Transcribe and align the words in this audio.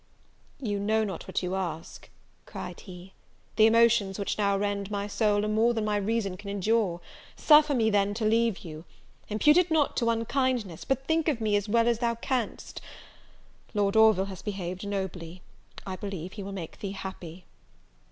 "You 0.59 0.79
know 0.79 1.03
not 1.03 1.27
what 1.27 1.43
you 1.43 1.53
ask," 1.53 2.09
cried 2.47 2.79
he; 2.79 3.13
"the 3.55 3.67
emotions 3.67 4.17
which 4.17 4.35
now 4.35 4.57
rend 4.57 4.89
my 4.89 5.05
soul 5.05 5.45
are 5.45 5.47
more 5.47 5.75
than 5.75 5.85
my 5.85 5.95
reason 5.97 6.37
can 6.37 6.49
endure; 6.49 7.01
suffer 7.35 7.75
me 7.75 7.91
then, 7.91 8.15
to 8.15 8.25
leave 8.25 8.65
you; 8.65 8.83
impute 9.29 9.57
it 9.57 9.69
not 9.69 9.95
to 9.97 10.09
unkindness, 10.09 10.85
but 10.85 11.05
think 11.05 11.27
of 11.27 11.39
me 11.39 11.55
as 11.55 11.69
well 11.69 11.87
as 11.87 11.99
thou 11.99 12.15
canst. 12.15 12.81
Lord 13.75 13.95
Orville 13.95 14.25
has 14.25 14.41
behaved 14.41 14.87
nobly; 14.87 15.43
I 15.85 15.97
believe 15.97 16.33
he 16.33 16.41
will 16.41 16.51
make 16.51 16.79
thee 16.79 16.93
happy." 16.93 17.45